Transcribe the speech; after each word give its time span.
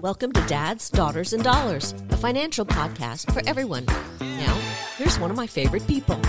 Welcome 0.00 0.32
to 0.32 0.44
Dads, 0.46 0.90
Daughters, 0.90 1.32
and 1.32 1.44
Dollars, 1.44 1.94
a 2.10 2.16
financial 2.16 2.66
podcast 2.66 3.32
for 3.32 3.40
everyone. 3.48 3.86
Now, 4.20 4.54
here's 4.96 5.18
one 5.18 5.30
of 5.30 5.36
my 5.36 5.46
favorite 5.46 5.86
people. 5.86 6.20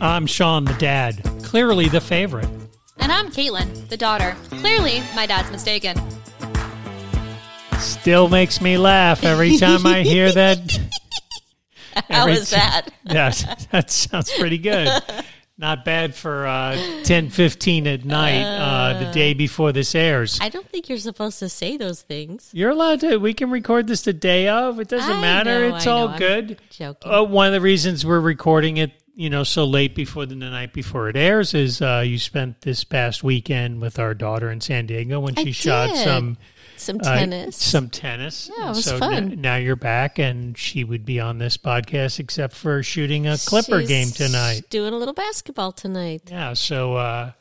I'm 0.00 0.26
Sean, 0.26 0.64
the 0.64 0.74
dad, 0.74 1.22
clearly 1.42 1.88
the 1.88 2.00
favorite. 2.00 2.48
And 2.98 3.10
I'm 3.10 3.30
Caitlin, 3.30 3.88
the 3.88 3.96
daughter. 3.96 4.36
Clearly, 4.50 5.02
my 5.14 5.26
dad's 5.26 5.50
mistaken. 5.50 5.96
Still 7.78 8.28
makes 8.28 8.60
me 8.60 8.76
laugh 8.76 9.24
every 9.24 9.56
time 9.56 9.86
I 9.86 10.02
hear 10.02 10.30
that. 10.32 10.78
How 12.10 12.22
Every 12.22 12.34
is 12.34 12.50
ti- 12.50 12.56
that? 12.56 12.88
Yes, 13.04 13.66
that 13.70 13.90
sounds 13.90 14.30
pretty 14.38 14.58
good. 14.58 14.88
Not 15.62 15.84
bad 15.84 16.12
for 16.16 16.44
uh, 16.44 16.76
10, 17.04 17.30
15 17.30 17.86
at 17.86 18.04
night, 18.04 18.42
uh, 18.42 18.98
the 18.98 19.12
day 19.12 19.32
before 19.32 19.70
this 19.70 19.94
airs. 19.94 20.40
I 20.42 20.48
don't 20.48 20.68
think 20.68 20.88
you're 20.88 20.98
supposed 20.98 21.38
to 21.38 21.48
say 21.48 21.76
those 21.76 22.02
things. 22.02 22.50
You're 22.52 22.70
allowed 22.70 22.98
to. 23.02 23.18
We 23.18 23.32
can 23.32 23.48
record 23.48 23.86
this 23.86 24.02
the 24.02 24.12
day 24.12 24.48
of. 24.48 24.80
It 24.80 24.88
doesn't 24.88 25.08
I 25.08 25.20
matter. 25.20 25.68
know, 25.70 25.76
it's 25.76 25.86
I 25.86 25.90
all 25.92 26.06
know. 26.08 26.12
I'm 26.14 26.18
good. 26.18 26.60
joking. 26.68 27.12
Uh, 27.12 27.22
one 27.22 27.46
of 27.46 27.52
the 27.52 27.60
reasons 27.60 28.04
we're 28.04 28.18
recording 28.18 28.78
it, 28.78 28.90
you 29.14 29.30
know, 29.30 29.44
so 29.44 29.64
late 29.64 29.94
before 29.94 30.26
the, 30.26 30.34
the 30.34 30.50
night 30.50 30.72
before 30.72 31.08
it 31.08 31.14
airs 31.14 31.54
is 31.54 31.80
uh, 31.80 32.02
you 32.04 32.18
spent 32.18 32.62
this 32.62 32.82
past 32.82 33.22
weekend 33.22 33.80
with 33.80 34.00
our 34.00 34.14
daughter 34.14 34.50
in 34.50 34.60
San 34.60 34.86
Diego 34.86 35.20
when 35.20 35.38
I 35.38 35.44
she 35.44 35.52
shot 35.52 35.90
did. 35.90 36.02
some 36.02 36.38
Some 36.76 36.98
uh, 37.04 37.14
tennis. 37.16 37.56
some 37.56 37.88
tennis. 37.88 38.50
Yeah, 38.56 38.66
it 38.66 38.68
was 38.70 38.84
so 38.84 38.98
fun. 38.98 39.14
n- 39.32 39.40
now 39.40 39.56
you're 39.56 39.76
back, 39.76 40.18
and 40.18 40.56
she 40.58 40.84
would 40.84 41.04
be 41.04 41.20
on 41.20 41.38
this 41.38 41.56
podcast 41.56 42.18
except 42.18 42.54
for 42.54 42.82
shooting 42.82 43.26
a 43.26 43.36
Clipper 43.38 43.80
She's 43.80 43.88
game 43.88 44.08
tonight. 44.08 44.62
Doing 44.70 44.92
a 44.92 44.96
little 44.96 45.14
basketball 45.14 45.72
tonight. 45.72 46.22
Yeah, 46.30 46.54
so 46.54 46.94
uh, 46.94 47.32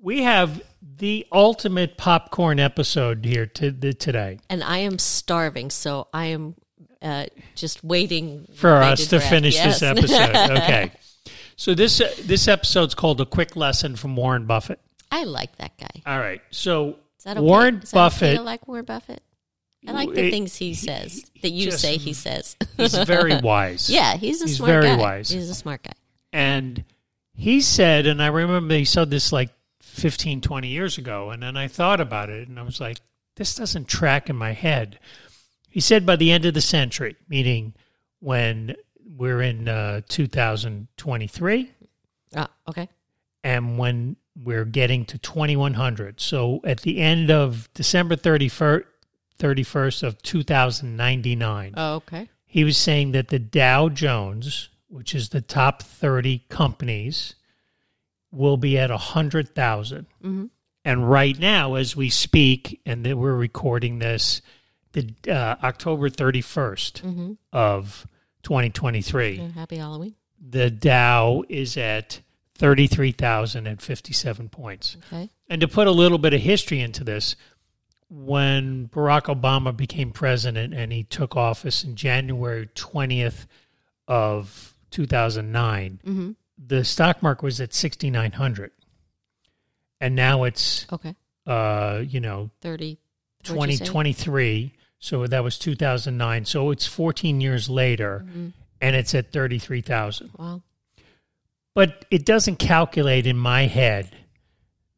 we 0.00 0.22
have 0.22 0.62
the 0.96 1.26
ultimate 1.32 1.96
popcorn 1.96 2.60
episode 2.60 3.24
here 3.24 3.46
to 3.46 3.70
the, 3.72 3.92
today 3.94 4.38
And 4.48 4.62
I 4.62 4.78
am 4.78 4.98
starving, 4.98 5.70
so 5.70 6.06
I 6.12 6.26
am 6.26 6.54
uh, 7.02 7.26
just 7.56 7.82
waiting 7.82 8.46
for 8.54 8.74
us 8.76 9.04
to 9.08 9.16
breath. 9.18 9.28
finish 9.30 9.54
Yes. 9.56 9.80
this 9.80 9.82
episode. 10.14 10.50
Okay, 10.58 10.92
so 11.56 11.74
this 11.74 12.00
uh, 12.00 12.12
this 12.22 12.46
episode's 12.48 12.94
called 12.94 13.20
"A 13.20 13.26
Quick 13.26 13.56
Lesson 13.56 13.96
from 13.96 14.14
Warren 14.14 14.46
Buffett." 14.46 14.78
I 15.10 15.24
like 15.24 15.56
that 15.58 15.76
guy. 15.78 16.02
All 16.06 16.18
right, 16.18 16.40
so 16.50 16.96
that 17.24 17.36
okay? 17.36 17.44
Warren 17.44 17.76
Is 17.82 17.90
that 17.90 17.96
okay 17.96 18.04
Buffett. 18.04 18.36
to 18.38 18.42
like 18.42 18.66
Warren 18.68 18.84
Buffett. 18.84 19.22
I 19.86 19.92
like 19.92 20.14
the 20.14 20.24
It- 20.26 20.30
things 20.30 20.56
he 20.56 20.72
says 20.74 21.30
that 21.42 21.50
you 21.50 21.66
just- 21.66 21.80
say 21.82 21.98
he 21.98 22.14
says. 22.14 22.56
he's 22.78 22.94
very 22.94 23.36
wise. 23.42 23.90
yeah, 23.90 24.16
he's 24.16 24.40
a 24.40 24.46
He's 24.46 24.56
smart 24.56 24.70
very 24.70 24.84
guy. 24.86 24.96
wise. 24.96 25.28
He's 25.28 25.50
a 25.50 25.54
smart 25.54 25.82
guy. 25.82 25.92
And 26.32 26.84
he 27.34 27.60
said, 27.60 28.06
and 28.06 28.22
I 28.22 28.28
remember 28.28 28.74
he 28.74 28.84
said 28.86 29.10
this 29.10 29.30
like 29.32 29.50
15, 29.82 30.40
20 30.40 30.68
years 30.68 30.96
ago, 30.98 31.30
and 31.30 31.42
then 31.42 31.56
I 31.56 31.68
thought 31.68 32.00
about 32.00 32.30
it 32.30 32.48
and 32.48 32.58
I 32.58 32.62
was 32.62 32.80
like, 32.80 32.98
this 33.36 33.54
doesn't 33.54 33.86
track 33.88 34.30
in 34.30 34.36
my 34.36 34.52
head. 34.52 34.98
He 35.68 35.80
said 35.80 36.06
by 36.06 36.16
the 36.16 36.30
end 36.32 36.44
of 36.46 36.54
the 36.54 36.60
century, 36.62 37.16
meaning 37.28 37.74
when 38.20 38.76
we're 39.04 39.42
in 39.42 39.68
uh, 39.68 40.00
2023 40.08 41.70
Ah, 42.36 42.48
okay. 42.68 42.88
and 43.42 43.76
when 43.78 44.16
we're 44.36 44.64
getting 44.64 45.04
to 45.06 45.18
2100. 45.18 46.20
So 46.20 46.60
at 46.64 46.80
the 46.80 46.98
end 46.98 47.30
of 47.30 47.68
December 47.74 48.16
31st, 48.16 48.84
31st 49.38 50.02
of 50.04 50.22
2099 50.22 51.74
Oh, 51.76 51.94
okay. 51.96 52.28
he 52.46 52.62
was 52.64 52.76
saying 52.76 53.12
that 53.12 53.28
the 53.28 53.38
Dow 53.38 53.88
Jones, 53.88 54.68
which 54.88 55.14
is 55.14 55.28
the 55.30 55.40
top 55.40 55.82
30 55.82 56.44
companies, 56.48 57.34
will 58.30 58.56
be 58.56 58.78
at 58.78 58.90
100,000. 58.90 60.06
Mhm. 60.22 60.50
And 60.84 61.08
right 61.10 61.38
now, 61.38 61.74
as 61.74 61.96
we 61.96 62.10
speak, 62.10 62.80
and 62.84 63.04
that 63.06 63.16
we're 63.16 63.34
recording 63.34 63.98
this, 63.98 64.40
the 64.92 65.12
uh, 65.28 65.56
October 65.64 66.08
31st 66.10 67.02
Mm-hmm. 67.02 67.32
of 67.52 68.06
2023, 68.44 69.36
Happy 69.54 69.76
Halloween. 69.78 70.14
the 70.40 70.70
Dow 70.70 71.42
is 71.48 71.76
at 71.76 72.20
33,057 72.56 74.48
points. 74.48 74.96
Okay. 75.12 75.30
And 75.48 75.60
to 75.60 75.68
put 75.68 75.86
a 75.86 75.90
little 75.92 76.18
bit 76.18 76.34
of 76.34 76.40
history 76.40 76.80
into 76.80 77.04
this, 77.04 77.36
when 78.10 78.88
Barack 78.88 79.24
Obama 79.24 79.76
became 79.76 80.10
president 80.12 80.74
and 80.74 80.92
he 80.92 81.02
took 81.04 81.36
office 81.36 81.84
in 81.84 81.96
January 81.96 82.68
20th 82.74 83.46
of 84.06 84.74
2009, 84.90 86.00
Mm-hmm. 86.04 86.30
the 86.66 86.84
stock 86.84 87.22
market 87.22 87.42
was 87.44 87.60
at 87.60 87.72
6,900. 87.74 88.70
And 90.00 90.14
now 90.14 90.44
it's, 90.44 90.86
Okay. 90.92 91.14
uh, 91.46 92.02
you 92.06 92.20
know, 92.20 92.50
30. 92.60 92.98
what'd 93.48 93.72
you 93.72 93.78
say? 93.78 93.84
2023. 93.84 94.72
So 94.98 95.26
that 95.26 95.42
was 95.44 95.58
2009. 95.58 96.44
So 96.44 96.70
it's 96.70 96.86
14 96.86 97.40
years 97.40 97.68
later 97.68 98.24
Mhm. 98.28 98.52
and 98.80 98.96
it's 98.96 99.14
at 99.14 99.32
33,000. 99.32 100.30
Wow. 100.38 100.62
But 101.74 102.04
it 102.10 102.24
doesn't 102.24 102.56
calculate 102.58 103.26
in 103.26 103.36
my 103.36 103.66
head 103.66 104.14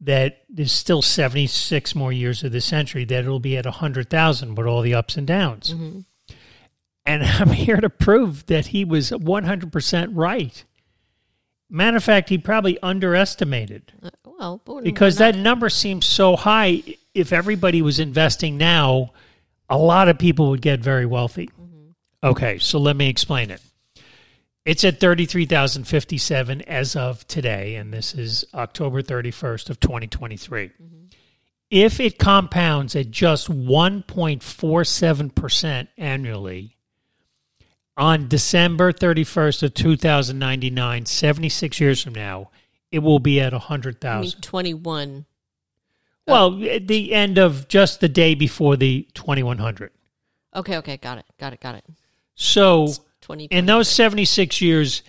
that 0.01 0.43
there's 0.51 0.73
still 0.73 1.01
76 1.01 1.95
more 1.95 2.13
years 2.13 2.45
of 2.45 2.53
the 2.53 2.61
century 2.61 3.05
that 3.07 3.25
it'll 3.25 3.41
be 3.41 3.57
at 3.57 3.65
100,000 3.65 4.55
with 4.55 4.67
all 4.67 4.83
the 4.83 4.95
ups 4.95 5.17
and 5.17 5.27
downs. 5.27 5.73
Mhm. 5.73 6.05
And 7.07 7.23
I'm 7.25 7.51
here 7.51 7.79
to 7.81 7.89
prove 7.89 8.47
that 8.47 8.67
he 8.69 8.85
was 8.85 9.11
100% 9.11 10.11
right. 10.13 10.65
Matter 11.71 11.97
of 11.97 12.05
fact, 12.05 12.29
he 12.29 12.39
probably 12.39 12.79
underestimated 12.83 13.93
Uh, 14.03 14.11
well, 14.39 14.61
because 14.83 15.17
that 15.17 15.35
number 15.35 15.69
seems 15.71 16.05
so 16.07 16.37
high. 16.37 16.83
If 17.15 17.33
everybody 17.33 17.81
was 17.81 17.99
investing 17.99 18.59
now, 18.59 19.13
a 19.69 19.79
lot 19.79 20.09
of 20.09 20.19
people 20.19 20.51
would 20.51 20.61
get 20.63 20.81
very 20.81 21.07
wealthy. 21.07 21.49
Okay, 22.23 22.59
so 22.59 22.79
let 22.79 22.97
me 22.97 23.09
explain 23.09 23.51
it. 23.51 23.61
It's 24.67 24.85
at 24.85 24.99
33,057 24.99 26.63
as 26.63 26.97
of 26.97 27.25
today, 27.29 27.77
and 27.77 27.95
this 27.95 28.17
is 28.17 28.45
October 28.53 29.01
31st 29.01 29.71
of 29.71 29.79
2023. 29.79 30.65
Mm-hmm. 30.65 31.05
If 31.71 32.01
it 32.01 32.19
compounds 32.19 32.97
at 32.97 33.13
just 33.13 33.49
1.47% 33.49 35.89
annually 35.97 36.77
on 37.97 38.27
December 38.27 38.93
31st 38.93 39.63
of 39.63 39.73
2099, 39.75 41.07
76 41.07 41.81
years 41.81 42.03
from 42.03 42.15
now, 42.15 42.51
it 42.91 42.99
will 42.99 43.21
be 43.21 43.41
at 43.41 43.53
I 43.53 43.59
100,000. 43.59 44.43
21. 44.43 45.27
Well, 46.27 46.65
at 46.65 46.89
the 46.89 47.15
end 47.15 47.39
of 47.39 47.69
just 47.69 48.01
the 48.01 48.09
day 48.09 48.35
before 48.35 48.77
the 48.77 49.07
2100. 49.15 49.93
Okay, 50.57 50.79
okay. 50.79 50.97
Got 50.97 51.19
it. 51.19 51.27
Got 51.39 51.53
it. 51.53 51.61
Got 51.61 51.77
it. 51.77 51.85
So 52.35 52.89
20. 53.27 53.45
in 53.47 53.67
those 53.67 53.89
76 53.89 54.61
years, 54.61 55.03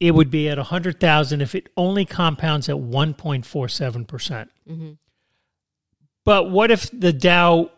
it 0.00 0.12
would 0.12 0.30
be 0.30 0.48
at 0.48 0.58
100,000 0.58 1.40
if 1.40 1.54
it 1.54 1.68
only 1.76 2.04
compounds 2.04 2.68
at 2.68 2.76
1.47%. 2.76 4.06
percent 4.06 4.50
Mhm. 4.68 4.98
But 6.24 6.50
what 6.50 6.70
if 6.70 6.90
the 6.92 7.12
Dow 7.12 7.70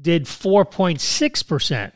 did 0.00 0.24
4.6%? 0.24 1.46
percent 1.46 1.94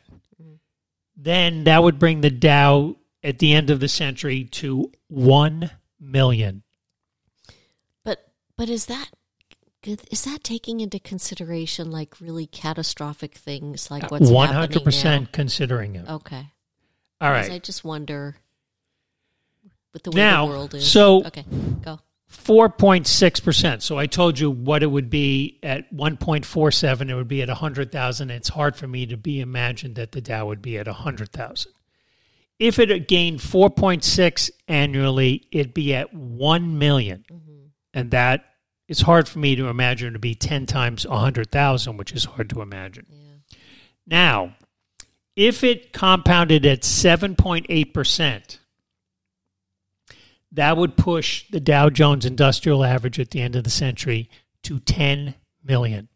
Then 1.16 1.64
that 1.64 1.82
would 1.82 1.98
bring 1.98 2.20
the 2.20 2.30
Dow 2.30 2.96
at 3.24 3.40
the 3.40 3.52
end 3.52 3.70
of 3.70 3.80
the 3.80 3.88
century 3.88 4.44
to 4.44 4.92
1 5.08 5.70
million. 5.98 6.62
But 8.04 8.32
but 8.56 8.68
is 8.68 8.86
that 8.86 9.10
is 9.82 10.24
that 10.24 10.44
taking 10.44 10.80
into 10.80 10.98
consideration 11.00 11.90
like 11.90 12.20
really 12.20 12.46
catastrophic 12.46 13.34
things 13.34 13.90
like 13.90 14.10
what's 14.10 14.30
One 14.30 14.48
happening 14.48 14.60
hundred 14.60 14.84
percent 14.84 15.32
considering 15.32 15.96
it. 15.96 16.08
Okay. 16.08 16.52
All 17.20 17.30
right. 17.30 17.50
I 17.50 17.58
just 17.58 17.84
wonder 17.84 18.36
with 19.92 20.02
the 20.04 20.10
way 20.10 20.16
Now, 20.16 20.46
the 20.46 20.52
world 20.52 20.74
is. 20.74 20.90
so- 20.90 21.24
okay, 21.24 21.44
go. 21.82 22.00
4.6%. 22.30 23.82
So 23.82 23.98
I 23.98 24.06
told 24.06 24.38
you 24.38 24.50
what 24.50 24.82
it 24.82 24.86
would 24.88 25.08
be 25.08 25.58
at 25.62 25.90
1.47. 25.92 27.08
It 27.10 27.14
would 27.14 27.26
be 27.28 27.40
at 27.42 27.48
100,000. 27.48 28.30
It's 28.30 28.50
hard 28.50 28.76
for 28.76 28.86
me 28.86 29.06
to 29.06 29.16
be 29.16 29.40
imagined 29.40 29.96
that 29.96 30.12
the 30.12 30.20
Dow 30.20 30.46
would 30.46 30.60
be 30.60 30.76
at 30.78 30.86
100,000. 30.86 31.72
If 32.58 32.78
it 32.78 33.08
gained 33.08 33.40
4.6 33.40 34.50
annually, 34.66 35.46
it'd 35.50 35.72
be 35.74 35.94
at 35.94 36.12
1 36.12 36.78
million. 36.78 37.24
Mm-hmm. 37.32 37.66
And 37.94 38.10
that 38.10 38.44
is 38.88 39.00
hard 39.02 39.26
for 39.28 39.38
me 39.38 39.56
to 39.56 39.68
imagine 39.68 40.12
to 40.12 40.18
be 40.18 40.34
10 40.34 40.66
times 40.66 41.06
100,000, 41.06 41.96
which 41.96 42.12
is 42.12 42.24
hard 42.24 42.50
to 42.50 42.60
imagine. 42.60 43.06
Yeah. 43.10 43.56
Now, 44.06 44.56
if 45.38 45.62
it 45.62 45.92
compounded 45.92 46.66
at 46.66 46.80
7.8%, 46.82 48.58
that 50.50 50.76
would 50.76 50.96
push 50.96 51.44
the 51.50 51.60
Dow 51.60 51.90
Jones 51.90 52.26
Industrial 52.26 52.84
Average 52.84 53.20
at 53.20 53.30
the 53.30 53.40
end 53.40 53.54
of 53.54 53.62
the 53.62 53.70
century 53.70 54.28
to 54.64 54.80
10 54.80 55.36
million. 55.62 56.08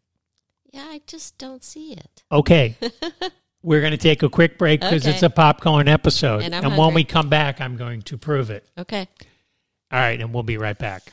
Yeah, 0.73 0.83
I 0.89 1.01
just 1.07 1.37
don't 1.37 1.63
see 1.63 1.93
it. 1.93 2.23
Okay. 2.33 2.75
We're 3.63 3.79
going 3.79 3.91
to 3.91 3.97
take 3.97 4.23
a 4.23 4.29
quick 4.29 4.57
break 4.57 4.81
because 4.81 5.03
Okay. 5.03 5.11
it's 5.13 5.23
a 5.23 5.29
popcorn 5.29 5.87
episode. 5.87 6.43
And 6.43 6.53
I'm 6.53 6.75
when 6.75 6.93
we 6.93 7.05
come 7.05 7.29
back, 7.29 7.61
I'm 7.61 7.77
going 7.77 8.01
to 8.01 8.17
prove 8.17 8.49
it. 8.49 8.67
Okay. 8.77 9.07
All 9.89 9.99
right. 9.99 10.19
And 10.19 10.33
we'll 10.33 10.43
be 10.43 10.57
right 10.57 10.77
back. 10.77 11.03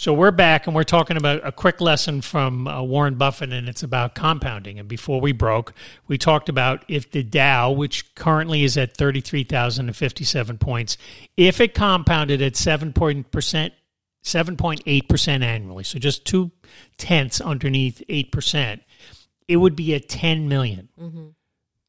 So 0.00 0.14
we're 0.14 0.30
back 0.30 0.66
and 0.66 0.74
we're 0.74 0.82
talking 0.82 1.18
about 1.18 1.46
a 1.46 1.52
quick 1.52 1.78
lesson 1.78 2.22
from 2.22 2.66
uh, 2.66 2.82
Warren 2.82 3.16
Buffett, 3.16 3.52
and 3.52 3.68
it's 3.68 3.82
about 3.82 4.14
compounding. 4.14 4.78
And 4.78 4.88
before 4.88 5.20
we 5.20 5.32
broke, 5.32 5.74
we 6.08 6.16
talked 6.16 6.48
about 6.48 6.86
if 6.88 7.10
the 7.10 7.22
Dow, 7.22 7.70
which 7.70 8.14
currently 8.14 8.64
is 8.64 8.78
at 8.78 8.96
33,057 8.96 10.56
points, 10.56 10.96
if 11.36 11.60
it 11.60 11.74
compounded 11.74 12.40
at 12.40 12.56
7 12.56 12.94
percent, 13.24 13.74
7.8% 14.24 15.42
annually, 15.44 15.84
so 15.84 15.98
just 15.98 16.24
two 16.24 16.50
tenths 16.96 17.42
underneath 17.42 18.02
8%, 18.08 18.80
it 19.48 19.56
would 19.58 19.76
be 19.76 19.94
at 19.94 20.08
10 20.08 20.48
million 20.48 20.88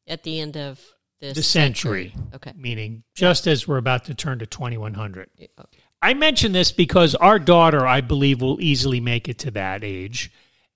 At 0.06 0.24
the 0.24 0.42
end 0.42 0.58
of 0.58 0.82
this 1.22 1.38
the 1.38 1.44
century, 1.44 2.14
Okay. 2.36 2.52
meaning 2.58 3.04
just 3.16 3.48
as 3.48 3.70
we're 3.70 3.78
about 3.78 4.04
to 4.06 4.14
turn 4.14 4.40
to 4.40 4.46
2100. 4.46 5.30
Uh, 5.58 5.64
I 6.02 6.14
mention 6.14 6.52
this 6.52 6.72
because 6.72 7.14
our 7.16 7.38
daughter, 7.38 7.86
I 7.86 8.02
believe, 8.02 8.42
will 8.42 8.60
easily 8.62 9.00
make 9.00 9.30
it 9.30 9.38
to 9.40 9.52
that 9.52 9.84
age. 9.84 10.32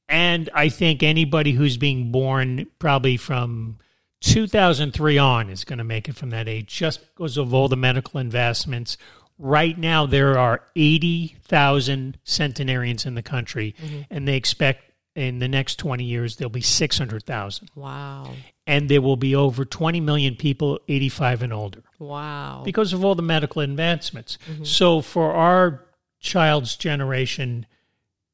And 0.07 0.50
I 0.54 0.69
think 0.69 1.01
anybody 1.01 1.54
who's 1.54 1.77
being 1.77 2.12
born 2.12 2.68
probably 2.77 3.18
from 3.18 3.80
2003 4.22 5.18
on 5.18 5.50
is 5.50 5.63
going 5.63 5.80
to 5.80 5.83
make 5.83 6.07
it 6.07 6.16
from 6.16 6.30
that 6.30 6.48
age 6.48 6.68
just 6.68 7.01
because 7.16 7.38
of 7.38 7.54
all 7.54 7.68
the 7.68 7.77
medical 7.77 8.19
investments. 8.19 8.98
Right 9.38 9.77
now, 9.77 10.06
there 10.06 10.38
are 10.38 10.62
80,000 10.75 12.18
centenarians 12.24 13.06
in 13.06 13.16
the 13.16 13.24
country, 13.24 13.75
mm-hmm. 13.83 14.01
and 14.10 14.28
they 14.28 14.38
expect 14.38 14.92
in 15.16 15.39
the 15.39 15.48
next 15.48 15.78
20 15.80 16.04
years 16.04 16.36
there'll 16.36 16.50
be 16.50 16.62
600,000. 16.62 17.71
Wow. 17.75 18.31
And 18.67 18.89
there 18.89 19.01
will 19.01 19.15
be 19.17 19.35
over 19.35 19.63
20 19.63 20.00
million 20.00 20.35
people 20.35 20.79
85 20.88 21.44
and 21.44 21.53
older 21.53 21.83
Wow. 22.00 22.63
because 22.65 22.94
of 22.94 23.06
all 23.06 23.13
the 23.15 23.21
medical 23.21 23.62
advancements. 23.62 24.38
Mm-hmm. 24.50 24.63
So 24.63 25.01
for 25.01 25.33
our 25.33 25.85
child's 26.19 26.75
generation, 26.75 27.67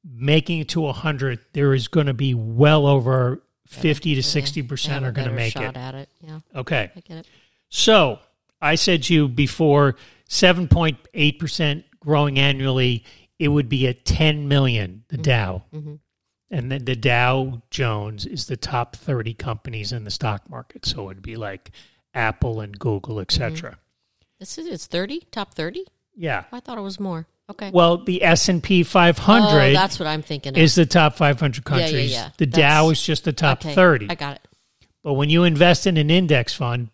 making 0.03 0.59
it 0.59 0.69
to 0.69 0.81
100, 0.81 1.39
there 1.53 1.73
is 1.73 1.87
going 1.89 2.07
to 2.07 2.13
be 2.13 2.33
well 2.33 2.87
over 2.87 3.43
50 3.67 4.15
to 4.15 4.21
60% 4.21 5.03
are 5.03 5.11
going 5.11 5.27
to 5.27 5.33
make 5.33 5.53
shot 5.53 5.75
it. 5.75 5.77
at 5.77 5.95
it. 5.95 6.09
Yeah, 6.21 6.39
Okay. 6.55 6.91
I 6.95 6.99
get 7.01 7.17
it. 7.19 7.27
So 7.69 8.19
I 8.61 8.75
said 8.75 9.03
to 9.03 9.13
you 9.13 9.27
before, 9.27 9.95
7.8 10.29 11.39
percent 11.39 11.85
growing 11.99 12.39
annually. 12.39 13.03
It 13.37 13.49
would 13.49 13.69
be 13.69 13.87
at 13.87 14.05
10 14.05 14.47
million, 14.47 15.03
the 15.09 15.15
mm-hmm. 15.15 15.23
Dow. 15.23 15.63
Mm-hmm. 15.73 15.95
And 16.51 16.69
then 16.69 16.83
the 16.83 16.97
Dow 16.97 17.61
Jones 17.71 18.25
is 18.25 18.45
the 18.45 18.57
top 18.57 18.97
30 18.97 19.33
companies 19.33 19.93
in 19.93 20.03
the 20.03 20.11
stock 20.11 20.49
market. 20.49 20.85
So 20.85 21.09
it'd 21.09 21.23
be 21.23 21.37
like 21.37 21.71
Apple 22.13 22.59
and 22.59 22.77
Google, 22.77 23.21
et 23.21 23.27
mm-hmm. 23.27 23.55
cetera. 23.55 23.77
This 24.39 24.57
is 24.57 24.67
it's 24.67 24.87
thirty 24.87 25.21
top 25.31 25.53
thirty. 25.53 25.85
Yeah. 26.15 26.43
I 26.51 26.59
thought 26.59 26.77
it 26.77 26.81
was 26.81 26.99
more. 26.99 27.27
Okay. 27.49 27.69
Well, 27.71 27.97
the 27.97 28.23
S 28.23 28.49
and 28.49 28.61
P 28.61 28.81
oh, 28.81 28.83
500 28.83 29.73
that's 29.73 29.99
what 29.99 30.07
I'm 30.07 30.21
thinking. 30.21 30.53
Of. 30.53 30.57
is 30.57 30.75
the 30.75 30.85
top 30.85 31.15
500 31.15 31.63
countries. 31.63 31.93
Yeah, 31.93 31.99
yeah, 31.99 32.23
yeah. 32.25 32.29
The 32.37 32.45
That's- 32.45 32.73
Dow 32.73 32.89
is 32.89 33.01
just 33.01 33.23
the 33.23 33.33
top 33.33 33.59
okay, 33.65 33.75
30. 33.75 34.09
I 34.09 34.15
got 34.15 34.35
it. 34.37 34.47
But 35.03 35.13
when 35.13 35.29
you 35.29 35.43
invest 35.43 35.85
in 35.87 35.97
an 35.97 36.09
index 36.09 36.53
fund, 36.53 36.89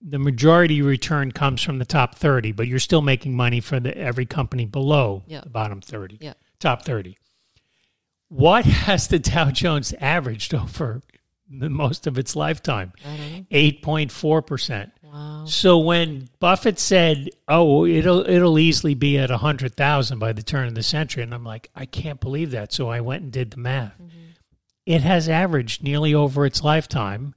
the 0.00 0.18
majority 0.18 0.80
return 0.80 1.32
comes 1.32 1.62
from 1.62 1.78
the 1.78 1.84
top 1.84 2.14
30, 2.14 2.52
but 2.52 2.66
you're 2.66 2.78
still 2.78 3.02
making 3.02 3.34
money 3.36 3.60
for 3.60 3.80
the, 3.80 3.96
every 3.96 4.26
company 4.26 4.64
below 4.64 5.24
Yeah. 5.26 5.40
the 5.40 5.50
bottom 5.50 5.80
30, 5.80 6.18
Yeah. 6.20 6.34
top 6.58 6.84
30. 6.84 7.18
What 8.28 8.64
has 8.64 9.08
the 9.08 9.18
Dow 9.18 9.50
Jones 9.50 9.94
averaged 10.00 10.54
over 10.54 11.02
the 11.50 11.70
most 11.70 12.06
of 12.06 12.18
its 12.18 12.36
lifetime? 12.36 12.92
I 13.04 13.16
don't 13.16 13.32
know. 13.32 13.46
8.4%. 13.50 14.90
Wow. 15.02 15.44
So 15.46 15.78
when 15.78 16.28
Buffett 16.38 16.78
said, 16.78 17.30
"Oh, 17.48 17.86
it'll 17.86 18.28
it'll 18.28 18.58
easily 18.58 18.94
be 18.94 19.16
at 19.16 19.30
100,000 19.30 20.18
by 20.18 20.32
the 20.32 20.42
turn 20.42 20.68
of 20.68 20.74
the 20.74 20.82
century." 20.82 21.22
And 21.22 21.32
I'm 21.32 21.44
like, 21.44 21.70
"I 21.74 21.86
can't 21.86 22.20
believe 22.20 22.50
that." 22.50 22.72
So 22.72 22.90
I 22.90 23.00
went 23.00 23.22
and 23.22 23.32
did 23.32 23.50
the 23.50 23.56
math. 23.56 23.94
Mm-hmm. 23.94 24.18
It 24.84 25.00
has 25.02 25.28
averaged 25.28 25.82
nearly 25.82 26.12
over 26.14 26.44
its 26.44 26.62
lifetime 26.62 27.34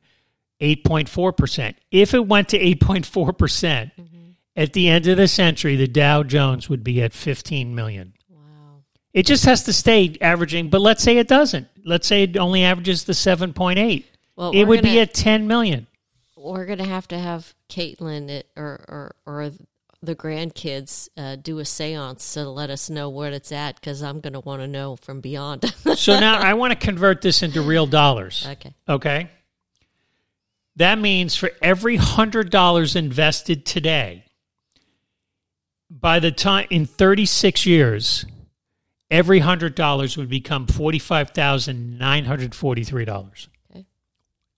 8.4%. 0.62 1.76
If 1.92 2.14
it 2.14 2.28
went 2.28 2.50
to 2.50 2.60
8.4%, 2.60 3.38
percent 3.38 3.92
mm-hmm. 4.00 4.32
at 4.56 4.74
the 4.74 4.90
end 4.90 5.08
of 5.08 5.18
the 5.18 5.28
century, 5.28 5.76
the 5.76 5.88
Dow 5.88 6.24
Jones 6.24 6.70
would 6.70 6.84
be 6.84 7.02
at 7.02 7.14
15 7.14 7.74
million. 7.74 8.14
It 9.14 9.26
just 9.26 9.46
has 9.46 9.64
to 9.64 9.74
stay 9.74 10.18
averaging, 10.22 10.70
but 10.70 10.82
let's 10.82 11.04
say 11.04 11.18
it 11.18 11.28
doesn't. 11.28 11.68
Let's 11.84 12.08
say 12.08 12.24
it 12.24 12.38
only 12.38 12.64
averages 12.64 13.04
the 13.04 13.14
7.8. 13.14 14.06
Well, 14.36 14.52
it 14.52 14.64
would 14.64 14.82
be 14.82 14.90
gonna- 14.90 15.02
at 15.02 15.14
10 15.14 15.48
million. 15.48 15.88
We're 16.38 16.66
gonna 16.66 16.86
have 16.88 17.08
to 17.10 17.20
have 17.20 17.54
Caitlin 17.70 18.42
or 18.56 18.84
or 18.88 19.16
or 19.28 19.52
the 20.02 20.16
grandkids 20.16 21.08
uh, 21.16 21.36
do 21.36 21.60
a 21.60 21.64
séance 21.64 22.34
to 22.34 22.50
let 22.50 22.72
us 22.72 22.90
know 22.90 23.10
what 23.10 23.32
it's 23.34 23.52
at 23.52 23.76
because 23.76 24.02
I'm 24.02 24.20
gonna 24.22 24.40
want 24.40 24.62
to 24.64 24.68
know 24.68 24.96
from 24.96 25.22
beyond. 25.22 25.72
So 25.96 26.20
now 26.20 26.40
I 26.40 26.56
want 26.56 26.72
to 26.72 26.80
convert 26.80 27.22
this 27.22 27.44
into 27.44 27.62
real 27.62 27.86
dollars. 27.86 28.48
okay. 28.50 28.74
Okay. 28.90 29.30
That 30.78 30.98
means 30.98 31.36
for 31.36 31.52
every 31.62 31.98
hundred 31.98 32.50
dollars 32.50 32.96
invested 32.96 33.64
today, 33.66 34.24
by 35.92 36.20
the 36.20 36.32
time 36.32 36.66
in 36.72 36.86
36 36.88 37.66
years, 37.68 38.26
every 39.12 39.40
hundred 39.40 39.76
dollars 39.76 40.18
would 40.18 40.30
become 40.30 40.66
$45,943. 40.66 43.48
Okay. 43.70 43.86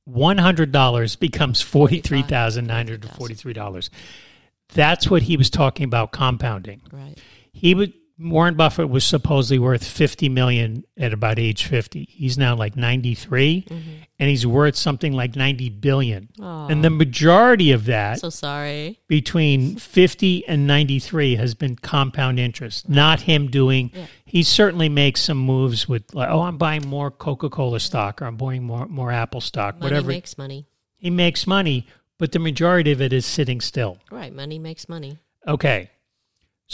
$100 0.09 1.19
becomes 1.19 1.61
$43,943. 1.63 3.89
That's 4.69 5.09
what 5.09 5.23
he 5.23 5.35
was 5.35 5.49
talking 5.49 5.83
about 5.83 6.13
compounding. 6.13 6.81
Right. 6.91 7.17
He 7.51 7.75
would 7.75 7.91
Warren 8.19 8.53
Buffett 8.55 8.89
was 8.89 9.03
supposedly 9.03 9.57
worth 9.57 9.83
50 9.83 10.29
million 10.29 10.83
at 10.97 11.13
about 11.13 11.39
age 11.39 11.65
50. 11.65 12.07
He's 12.09 12.37
now 12.37 12.55
like 12.55 12.75
93 12.75 13.65
mm-hmm. 13.67 13.89
and 14.19 14.29
he's 14.29 14.45
worth 14.45 14.75
something 14.75 15.13
like 15.13 15.35
90 15.35 15.69
billion. 15.71 16.29
Aw. 16.39 16.67
And 16.67 16.83
the 16.83 16.91
majority 16.91 17.71
of 17.71 17.85
that 17.85 18.19
So 18.19 18.29
sorry. 18.29 18.99
between 19.07 19.77
50 19.77 20.47
and 20.47 20.67
93 20.67 21.35
has 21.37 21.55
been 21.55 21.75
compound 21.75 22.39
interest, 22.39 22.87
not 22.87 23.21
him 23.21 23.47
doing. 23.49 23.89
Yeah. 23.93 24.05
He 24.25 24.43
certainly 24.43 24.89
makes 24.89 25.21
some 25.21 25.37
moves 25.37 25.89
with, 25.89 26.13
like, 26.13 26.29
oh, 26.29 26.41
I'm 26.41 26.57
buying 26.57 26.87
more 26.87 27.09
Coca 27.09 27.49
Cola 27.49 27.79
stock 27.79 28.21
or 28.21 28.25
I'm 28.25 28.37
buying 28.37 28.63
more, 28.63 28.85
more 28.87 29.11
Apple 29.11 29.41
stock, 29.41 29.75
Money 29.79 29.85
whatever. 29.85 30.07
makes 30.07 30.37
money. 30.37 30.67
he 30.97 31.09
makes 31.09 31.47
money, 31.47 31.87
but 32.19 32.31
the 32.31 32.39
majority 32.39 32.91
of 32.91 33.01
it 33.01 33.11
is 33.11 33.25
sitting 33.25 33.59
still. 33.59 33.97
Right. 34.11 34.33
Money 34.33 34.59
makes 34.59 34.87
money. 34.87 35.17
Okay. 35.47 35.89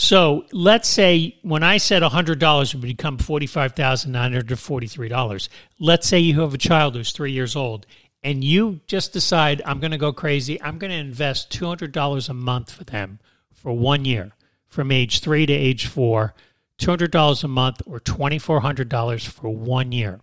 So 0.02 0.46
let's 0.54 0.88
say 0.88 1.36
when 1.42 1.62
I 1.62 1.76
said 1.76 2.04
$100 2.04 2.74
would 2.74 2.82
become 2.82 3.18
$45,943, 3.18 5.50
let's 5.78 6.08
say 6.08 6.20
you 6.20 6.40
have 6.40 6.54
a 6.54 6.58
child 6.58 6.96
who's 6.96 7.12
three 7.12 7.34
years 7.34 7.54
old 7.54 7.86
and 8.24 8.42
you 8.42 8.80
just 8.88 9.12
decide, 9.12 9.62
I'm 9.66 9.82
going 9.82 9.92
to 9.92 9.98
go 9.98 10.14
crazy. 10.14 10.62
I'm 10.62 10.78
going 10.78 10.92
to 10.92 10.98
invest 10.98 11.52
$200 11.52 12.30
a 12.30 12.34
month 12.34 12.72
for 12.72 12.86
them 12.86 13.20
for 13.52 13.74
one 13.74 14.06
year 14.06 14.32
from 14.68 14.90
age 14.90 15.20
three 15.20 15.46
to 15.46 15.52
age 15.52 15.88
four, 15.88 16.34
$200 16.80 17.44
a 17.44 17.48
month 17.50 17.82
or 17.86 18.00
$2,400 18.00 19.28
for 19.28 19.50
one 19.50 19.92
year. 19.92 20.22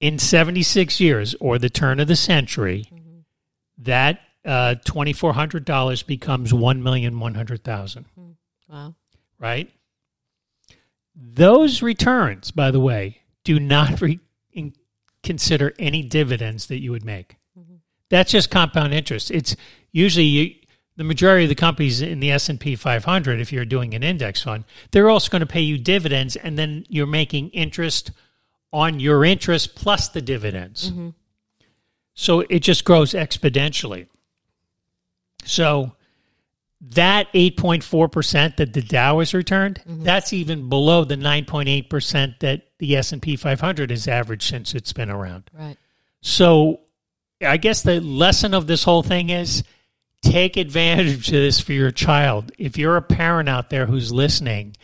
In 0.00 0.18
76 0.18 0.98
years 0.98 1.36
or 1.38 1.60
the 1.60 1.70
turn 1.70 2.00
of 2.00 2.08
the 2.08 2.16
century, 2.16 2.86
that 3.78 4.18
uh, 4.44 4.74
$2,400 4.84 6.06
becomes 6.08 6.52
$1,100,000 6.52 8.04
Wow. 8.68 8.94
right? 9.38 9.70
Those 11.14 11.82
returns, 11.82 12.50
by 12.50 12.70
the 12.70 12.80
way, 12.80 13.22
do 13.44 13.58
not 13.58 14.00
re- 14.00 14.20
in- 14.52 14.74
consider 15.22 15.74
any 15.78 16.02
dividends 16.02 16.66
that 16.66 16.80
you 16.80 16.90
would 16.92 17.04
make. 17.04 17.36
Mm-hmm. 17.58 17.76
That's 18.10 18.30
just 18.30 18.50
compound 18.50 18.94
interest. 18.94 19.30
It's 19.30 19.56
usually 19.90 20.26
you, 20.26 20.54
the 20.96 21.04
majority 21.04 21.44
of 21.44 21.48
the 21.48 21.54
companies 21.54 22.02
in 22.02 22.20
the 22.20 22.30
S 22.30 22.48
and 22.48 22.60
P 22.60 22.76
500. 22.76 23.40
If 23.40 23.52
you're 23.52 23.64
doing 23.64 23.94
an 23.94 24.02
index 24.02 24.42
fund, 24.42 24.64
they're 24.90 25.08
also 25.08 25.30
going 25.30 25.40
to 25.40 25.46
pay 25.46 25.60
you 25.60 25.78
dividends, 25.78 26.36
and 26.36 26.58
then 26.58 26.84
you're 26.88 27.06
making 27.06 27.50
interest 27.50 28.10
on 28.72 29.00
your 29.00 29.24
interest 29.24 29.74
plus 29.74 30.08
the 30.08 30.20
dividends. 30.20 30.90
Mm-hmm. 30.90 31.10
So 32.14 32.40
it 32.40 32.60
just 32.60 32.84
grows 32.84 33.12
exponentially. 33.12 34.08
So 35.44 35.92
that 36.80 37.32
8.4% 37.32 38.56
that 38.56 38.72
the 38.72 38.82
Dow 38.82 39.18
has 39.18 39.34
returned, 39.34 39.80
mm-hmm. 39.80 40.04
that's 40.04 40.32
even 40.32 40.68
below 40.68 41.04
the 41.04 41.16
9.8% 41.16 42.38
that 42.40 42.62
the 42.78 42.96
S&P 42.96 43.36
500 43.36 43.90
has 43.90 44.06
averaged 44.06 44.48
since 44.48 44.74
it's 44.74 44.92
been 44.92 45.10
around. 45.10 45.50
Right. 45.52 45.76
So 46.20 46.80
I 47.44 47.56
guess 47.56 47.82
the 47.82 48.00
lesson 48.00 48.54
of 48.54 48.66
this 48.66 48.84
whole 48.84 49.02
thing 49.02 49.30
is 49.30 49.64
take 50.22 50.56
advantage 50.56 51.28
of 51.28 51.32
this 51.32 51.60
for 51.60 51.72
your 51.72 51.90
child. 51.90 52.52
If 52.58 52.76
you're 52.76 52.96
a 52.96 53.02
parent 53.02 53.48
out 53.48 53.70
there 53.70 53.86
who's 53.86 54.12
listening, 54.12 54.76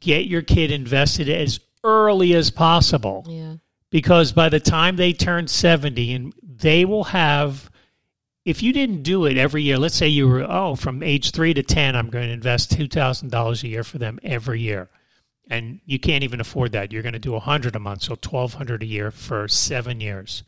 get 0.00 0.26
your 0.26 0.42
kid 0.42 0.70
invested 0.70 1.28
as 1.28 1.60
early 1.84 2.34
as 2.34 2.50
possible 2.50 3.24
Yeah. 3.28 3.54
because 3.90 4.32
by 4.32 4.48
the 4.48 4.60
time 4.60 4.96
they 4.96 5.12
turn 5.12 5.48
70 5.48 6.12
and 6.12 6.34
they 6.42 6.84
will 6.84 7.04
have 7.04 7.70
if 8.44 8.62
you 8.62 8.72
didn't 8.72 9.02
do 9.02 9.26
it 9.26 9.36
every 9.36 9.62
year 9.62 9.78
let's 9.78 9.94
say 9.94 10.08
you 10.08 10.26
were 10.28 10.42
oh 10.50 10.74
from 10.74 11.02
age 11.02 11.30
3 11.30 11.54
to 11.54 11.62
10 11.62 11.94
i'm 11.96 12.10
going 12.10 12.26
to 12.26 12.32
invest 12.32 12.72
$2000 12.76 13.62
a 13.62 13.68
year 13.68 13.84
for 13.84 13.98
them 13.98 14.18
every 14.22 14.60
year 14.60 14.88
and 15.50 15.80
you 15.84 15.98
can't 15.98 16.22
even 16.22 16.40
afford 16.40 16.70
that. 16.72 16.92
You're 16.92 17.02
going 17.02 17.12
to 17.12 17.18
do 17.18 17.34
a 17.34 17.40
hundred 17.40 17.74
a 17.74 17.80
month, 17.80 18.02
so 18.02 18.14
twelve 18.14 18.54
hundred 18.54 18.84
a 18.84 18.86
year 18.86 19.10
for 19.10 19.48
seven 19.48 20.00
years. 20.00 20.44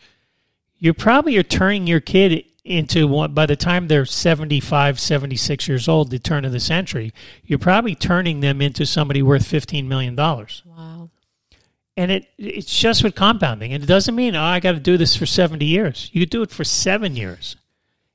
You're 0.78 0.94
probably 0.94 1.36
are 1.36 1.42
turning 1.42 1.88
your 1.88 1.98
kid 1.98 2.44
into 2.64 3.08
one 3.08 3.34
by 3.34 3.44
the 3.44 3.56
time 3.56 3.88
they're 3.88 4.04
75 4.04 5.00
76 5.00 5.66
years 5.66 5.88
old 5.88 6.10
the 6.12 6.20
turn 6.20 6.44
of 6.44 6.52
the 6.52 6.60
century 6.60 7.12
you're 7.42 7.58
probably 7.58 7.96
turning 7.96 8.38
them 8.38 8.62
into 8.62 8.86
somebody 8.86 9.20
worth 9.20 9.44
15 9.44 9.88
million 9.88 10.14
dollars 10.14 10.62
Wow. 10.64 11.10
and 11.96 12.12
it 12.12 12.28
it's 12.38 12.78
just 12.78 13.02
with 13.02 13.16
compounding 13.16 13.72
and 13.72 13.82
it 13.82 13.86
doesn't 13.86 14.14
mean 14.14 14.36
oh 14.36 14.42
i 14.44 14.60
got 14.60 14.72
to 14.72 14.78
do 14.78 14.96
this 14.96 15.16
for 15.16 15.26
70 15.26 15.64
years 15.64 16.08
you 16.12 16.20
could 16.22 16.30
do 16.30 16.42
it 16.42 16.52
for 16.52 16.62
7 16.62 17.16
years 17.16 17.56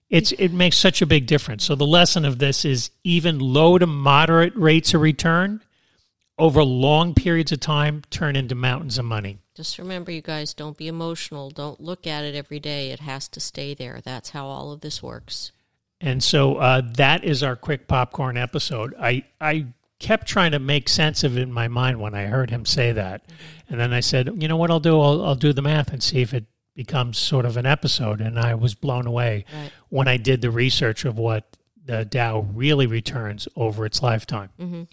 it's 0.10 0.32
it 0.34 0.54
makes 0.54 0.78
such 0.78 1.02
a 1.02 1.06
big 1.06 1.26
difference 1.28 1.64
so 1.64 1.76
the 1.76 1.86
lesson 1.86 2.26
of 2.26 2.40
this 2.40 2.64
is 2.66 2.92
even 3.04 3.40
low 3.40 3.78
to 3.78 3.88
moderate 3.88 4.56
rates 4.56 4.94
of 4.94 5.02
return 5.02 5.62
over 6.38 6.64
long 6.64 7.14
periods 7.14 7.52
of 7.52 7.60
time 7.60 8.02
turn 8.10 8.36
into 8.36 8.56
mountains 8.56 8.98
of 8.98 9.06
money 9.06 9.40
Just 9.56 9.80
remember, 9.80 10.12
you 10.12 10.22
guys, 10.22 10.54
don't 10.54 10.78
be 10.78 10.88
emotional. 10.88 11.50
Don't 11.50 11.82
look 11.82 12.06
at 12.06 12.24
it 12.24 12.36
every 12.36 12.60
day. 12.60 12.92
It 12.92 13.00
has 13.00 13.28
to 13.30 13.40
stay 13.40 13.74
there. 13.74 14.02
That's 14.04 14.30
how 14.30 14.46
all 14.46 14.72
of 14.72 14.82
this 14.82 15.02
works. 15.02 15.52
And 16.00 16.22
so 16.22 16.58
uh, 16.58 16.82
that 16.94 17.24
is 17.24 17.42
our 17.42 17.56
quick 17.56 17.88
popcorn 17.88 18.38
episode. 18.38 18.94
I 19.02 19.24
I 19.42 19.66
kept 19.98 20.28
trying 20.28 20.52
to 20.52 20.60
make 20.60 20.88
sense 20.90 21.24
of 21.24 21.38
it 21.38 21.42
in 21.42 21.52
my 21.52 21.68
mind 21.68 22.00
when 22.00 22.14
I 22.14 22.26
heard 22.26 22.52
him 22.52 22.66
say 22.68 22.92
that, 22.92 23.24
and 23.68 23.80
then 23.80 23.94
I 23.94 24.02
said, 24.02 24.30
you 24.40 24.48
know 24.48 24.58
what 24.58 24.70
I'll 24.70 24.80
do? 24.80 25.02
I'll, 25.02 25.26
I'll 25.26 25.36
do 25.36 25.54
the 25.54 25.64
math 25.64 25.92
and 25.92 26.04
see 26.04 26.22
if 26.22 26.36
it 26.36 26.46
becomes 26.78 27.18
sort 27.18 27.46
of 27.46 27.58
an 27.58 27.66
episode. 27.66 28.22
And 28.22 28.40
I 28.40 28.56
was 28.56 28.74
blown 28.76 29.06
away 29.06 29.44
Right. 29.54 29.72
when 29.90 30.08
I 30.08 30.16
did 30.16 30.42
the 30.42 30.52
research 30.52 31.04
of 31.04 31.18
what 31.18 31.58
the 31.84 32.06
Dow 32.06 32.42
really 32.54 32.86
returns 32.88 33.48
over 33.58 33.86
its 33.86 34.02
lifetime. 34.02 34.88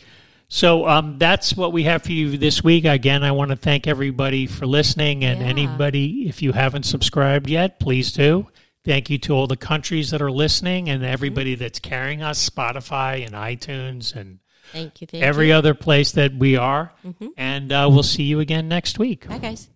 So 0.49 0.87
um, 0.89 1.19
that's 1.19 1.57
what 1.57 1.73
we 1.73 1.83
have 1.85 2.03
for 2.03 2.13
you 2.13 2.37
this 2.39 2.63
week. 2.65 2.85
Again, 2.85 3.23
I 3.25 3.33
want 3.33 3.51
to 3.51 3.57
thank 3.57 3.87
everybody 3.87 4.47
for 4.47 4.67
listening, 4.67 5.25
and 5.25 5.41
Yeah. 5.41 5.47
anybody, 5.47 6.29
if 6.29 6.43
you 6.43 6.53
haven't 6.53 6.85
subscribed 6.85 7.49
yet, 7.51 7.81
please 7.81 8.13
do. 8.13 8.49
Thank 8.85 9.11
you 9.11 9.19
to 9.19 9.35
all 9.35 9.47
the 9.47 9.57
countries 9.57 10.11
that 10.11 10.21
are 10.23 10.31
listening, 10.31 10.89
and 10.89 11.03
everybody 11.05 11.55
that's 11.55 11.79
carrying 11.81 12.23
us, 12.23 12.49
Spotify 12.49 13.25
and 13.27 13.35
iTunes, 13.35 14.15
and 14.15 14.39
Thank 14.73 15.01
you. 15.01 15.07
Thank 15.07 15.25
every 15.25 15.49
you. 15.49 15.55
other 15.55 15.75
place 15.75 16.13
that 16.13 16.35
we 16.35 16.57
are. 16.57 16.93
And 17.37 17.73
uh, 17.73 17.89
we'll 17.91 18.03
see 18.03 18.25
you 18.25 18.41
again 18.41 18.69
next 18.69 18.99
week. 18.99 19.27
Bye, 19.29 19.39
guys. 19.39 19.69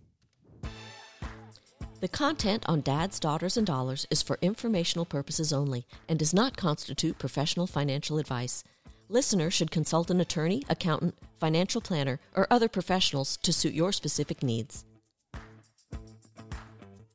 The 2.01 2.07
content 2.07 2.63
on 2.69 2.83
Dads, 2.83 3.19
Daughters, 3.19 3.57
and 3.57 3.67
Dollars 3.67 4.07
is 4.09 4.23
for 4.23 4.39
informational 4.41 5.05
purposes 5.05 5.53
only 5.53 5.85
and 6.09 6.17
does 6.17 6.33
not 6.33 6.57
constitute 6.57 7.19
professional 7.19 7.67
financial 7.67 8.19
advice. 8.19 8.63
Listeners 9.09 9.53
should 9.53 9.73
consult 9.73 10.09
an 10.09 10.21
attorney, 10.21 10.63
accountant, 10.69 11.17
financial 11.41 11.81
planner, 11.81 12.21
or 12.37 12.47
other 12.53 12.69
professionals 12.69 13.37
to 13.39 13.53
suit 13.53 13.75
your 13.75 13.91
specific 13.91 14.45
needs. 14.45 14.85